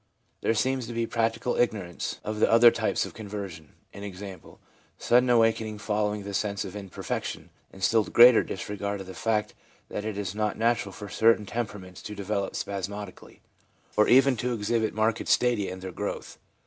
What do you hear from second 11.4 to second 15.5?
tempera ments to develop spasmodically, or even to exhibit marked